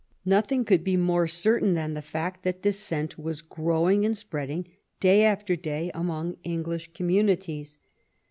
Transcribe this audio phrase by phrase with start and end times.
[0.25, 4.67] Nothing could be more certain than the fact that dissent was growing and spreading
[4.99, 7.77] day after day among English communities.